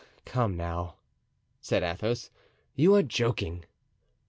"Come, 0.25 0.57
now," 0.57 0.95
said 1.59 1.83
Athos, 1.83 2.31
"you 2.73 2.95
are 2.95 3.03
joking." 3.03 3.65